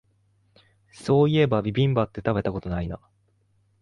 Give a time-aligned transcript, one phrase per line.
[0.93, 2.99] そういえばビビンバって食べたことないな